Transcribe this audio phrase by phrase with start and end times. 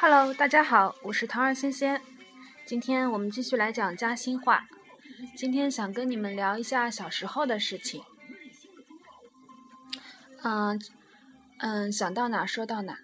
[0.00, 2.00] Hello，大家好，我是唐二仙仙。
[2.64, 4.64] 今天我们继续来讲嘉兴话。
[5.36, 8.04] 今天想跟你们聊一下小时候的事情。
[10.44, 10.80] 嗯
[11.58, 12.96] 嗯，想到哪说到哪。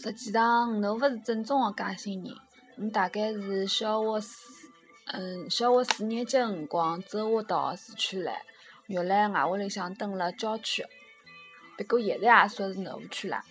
[0.00, 2.32] 实际上，侬勿是正宗的嘉兴人，
[2.76, 4.70] 侬大概是小学四
[5.06, 8.40] 嗯小学四年级辰光走下到市区来，
[8.86, 10.86] 原来外屋里向蹲辣郊区。
[11.76, 13.42] 不过现在也算是内湖区了。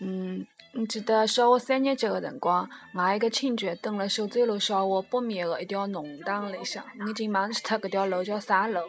[0.00, 0.46] 嗯。
[0.72, 8.80] 我记得小学三年级个辰光，我一个亲戚蹲辣秀洲路小学北面个一条弄堂里向，我已经忘记脱搿条路叫啥路。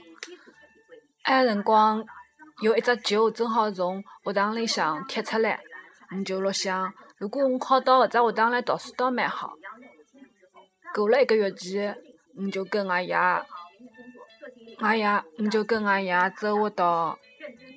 [1.24, 2.06] 埃辰光
[2.62, 5.60] 有一只球正好从学堂里向踢出来，
[6.16, 9.54] 我就辣想，如果我考到搿只学堂来读书倒蛮好。
[10.94, 11.98] 过了一个月前，
[12.38, 13.16] 我就跟阿爷，
[14.78, 17.18] 阿爷，我就跟阿爷走下到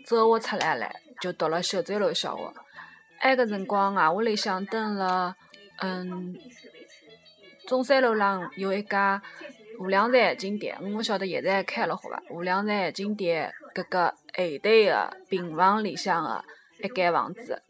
[0.07, 2.64] 走下出来了，就读了秀洲路小学。
[3.25, 5.35] 埃个辰光，外屋里向蹲辣，
[5.79, 6.37] 嗯，
[7.67, 9.23] 中山路浪有一家
[9.81, 12.23] 无量山眼镜店，我晓得现在还开了好伐？
[12.29, 14.15] 无量山眼镜店搿个后
[14.63, 16.45] 头个平房里向个
[16.83, 17.63] 一间房子。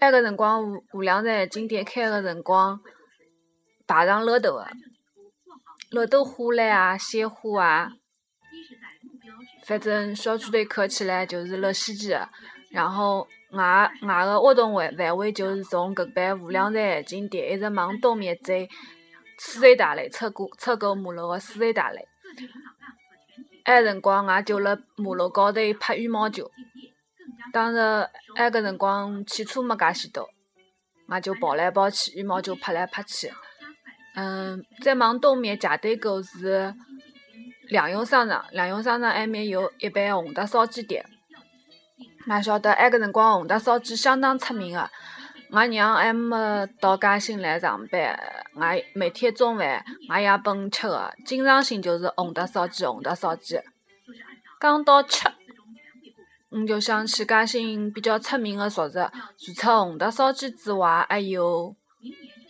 [0.00, 2.80] 埃个辰光，无无量山眼镜店开个辰光，
[3.86, 4.66] 排场老大个，
[5.92, 7.92] 老多花篮啊、鲜花啊，
[9.64, 12.28] 反正小区头看起来就是老稀奇个，
[12.72, 13.28] 然后。
[13.52, 18.54] 外外个活动范范围就是从搿爿无量山眼镜店一直往东面走，
[19.38, 21.98] 四线大路出过出过马路个四线大路。
[23.64, 26.50] 埃辰光，我就辣马路高头拍羽毛球。
[27.52, 27.78] 当时
[28.36, 30.28] 埃个辰光汽车没介许多，
[31.08, 33.30] 我就跑来跑去，羽毛球拍来拍去。
[34.14, 36.74] 嗯，再往东面斜对过是
[37.68, 41.04] 两用商场，两用商场埃面有一爿宏达烧鸡店。
[42.30, 44.88] 哪晓得埃个辰光，宏达烧鸡相当出名个。
[45.50, 48.16] 我娘还没到嘉兴来上班，
[48.54, 48.64] 我
[48.94, 53.58] 每天中饭我爷拨我吃个，经常性就是宏达烧鸡，宏达烧鸡。
[54.60, 55.28] 讲到吃，
[56.50, 61.74] 我就想起嘉兴比较出名个熟食，除脱宏达烧鸡之外，还有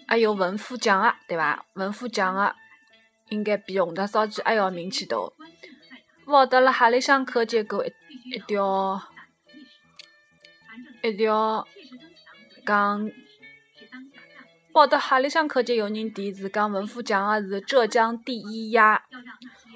[0.06, 1.64] 还有文富酱鸭，对伐？
[1.72, 2.54] 文富酱鸭
[3.30, 5.16] 应该比宏达烧鸡还要名气大。
[5.16, 5.32] 勿
[6.32, 7.90] 晓得辣哈里向看见过一
[8.34, 9.00] 一条。
[11.02, 11.66] 一条
[12.66, 13.10] 讲，
[14.72, 19.02] 报得哈里向看见有人提是讲文富酱鸭是浙江第一鸭，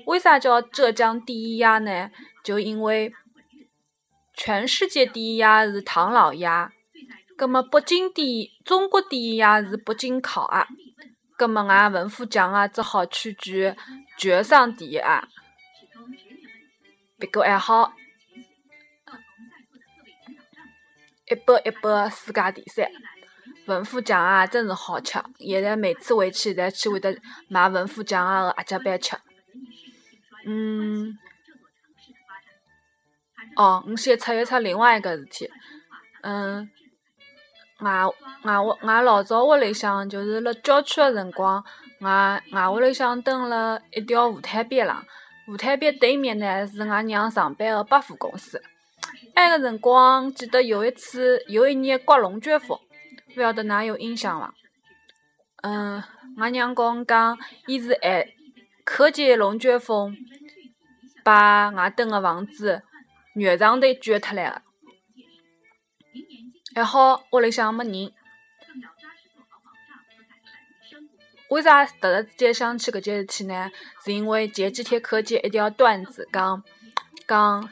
[0.07, 2.11] 为啥叫浙江第一鸭呢？
[2.43, 3.13] 就因为
[4.35, 6.73] 全世界第一鸭是唐老鸭，
[7.37, 10.69] 葛么北京第一，中国第一鸭是北京烤鸭，
[11.39, 13.75] 葛么俺文富酱鸭只好屈居
[14.19, 15.27] 全省第一鸭，
[17.19, 17.95] 不过还好。
[21.27, 22.87] 一百一百世界第三，
[23.67, 25.19] 文富酱鸭真是好吃。
[25.39, 27.17] 现在每次回去，侪去会得
[27.49, 29.17] 买文富酱鸭个鸭脚板吃。
[30.47, 31.17] 嗯，
[33.57, 35.51] 哦，我先插一插另外一个事体。
[36.21, 36.69] 嗯，
[37.81, 38.05] 外
[38.43, 41.65] 外屋外老早屋里向就是辣郊区个辰光，
[42.01, 45.03] 外外屋里向蹲辣一条湖滩边浪，
[45.47, 48.63] 湖滩边对面呢是俺娘上班个百货公司。
[49.35, 52.79] 埃个辰光，记得有一次，有一年刮龙卷风，
[53.37, 54.55] 勿晓得㑚有印象伐？
[55.63, 56.03] 嗯，
[56.37, 58.29] 俺娘跟我讲，伊是还
[58.85, 60.17] 看见龙卷风
[61.25, 62.83] 把外蹲个房子
[63.35, 64.63] 原状头卷脱来个，
[66.77, 68.13] 还好屋里向没人。
[71.51, 73.71] 为啥突然之间想起搿件事体呢？
[74.05, 76.63] 是因为前几天看见一条段子，讲
[77.27, 77.69] 讲。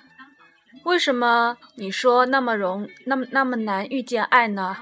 [0.84, 4.76] 为什么你说那么容那么那么难遇见爱呢？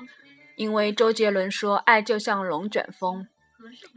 [0.56, 3.26] 因为周杰伦说爱就像龙卷风，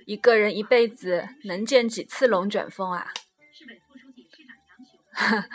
[0.05, 3.07] 一个人一辈子能见几次龙卷风啊？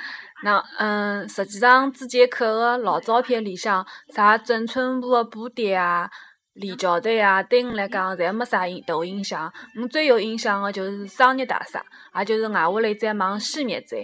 [0.44, 6.08] 那嗯，实际上之前看个老照片里向，啥郑春部个部队啊、
[6.52, 9.52] 李桥队啊，对我来讲侪没啥印大印象。
[9.80, 11.84] 我最有印象的就是商业大厦，
[12.16, 13.96] 也就是外屋里再往西面走。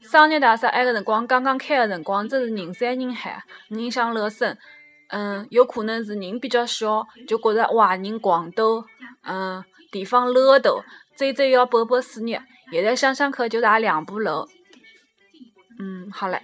[0.00, 4.56] 商业大厦埃个辰光刚刚开个辰光，真是人山人海，印象老深。
[5.10, 8.84] 嗯，有可能是人比较少，就觉着哇人狂多，
[9.22, 10.70] 嗯，地方老大，
[11.16, 12.38] 走走要跑跑四日。
[12.70, 14.46] 现在想想看，就也两步路。
[15.78, 16.42] 嗯，好嘞。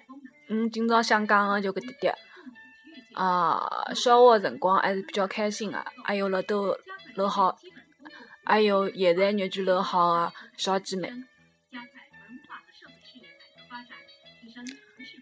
[0.49, 2.15] 嗯，今朝想讲个就搿点点。
[3.13, 6.79] 啊，小学辰光还是比较开心个，还有老多
[7.17, 7.57] 老好，
[8.45, 11.13] 还有现在越聚越好个小姐妹。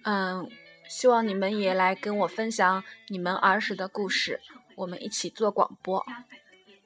[0.05, 0.51] 嗯，
[0.89, 4.41] 希望你们也来跟我分享你们儿时的故事，
[4.77, 6.05] 我们一起做广播。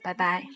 [0.02, 0.46] 拜拜。